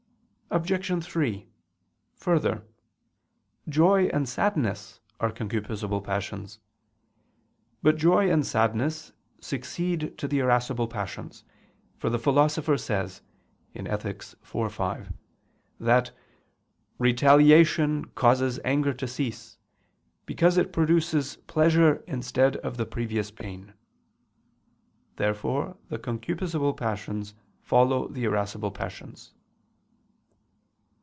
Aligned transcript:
Obj. 0.53 1.01
3: 1.01 1.47
Further, 2.15 2.65
joy 3.69 4.07
and 4.07 4.27
sadness 4.27 4.99
are 5.17 5.31
concupiscible 5.31 6.03
passions. 6.03 6.59
But 7.81 7.95
joy 7.95 8.29
and 8.29 8.45
sadness 8.45 9.13
succeed 9.39 10.17
to 10.17 10.27
the 10.27 10.39
irascible 10.39 10.89
passions: 10.89 11.45
for 11.97 12.09
the 12.09 12.19
Philosopher 12.19 12.77
says 12.77 13.21
(Ethic. 13.73 14.25
iv, 14.43 14.73
5) 14.73 15.13
that 15.79 16.11
"retaliation 16.97 18.07
causes 18.09 18.59
anger 18.65 18.91
to 18.93 19.07
cease, 19.07 19.57
because 20.25 20.57
it 20.57 20.73
produces 20.73 21.37
pleasure 21.47 22.03
instead 22.07 22.57
of 22.57 22.75
the 22.75 22.85
previous 22.85 23.31
pain." 23.31 23.73
Therefore 25.15 25.77
the 25.87 25.97
concupiscible 25.97 26.75
passions 26.75 27.35
follow 27.61 28.09
the 28.09 28.25
irascible 28.25 28.71
passions. 28.71 29.33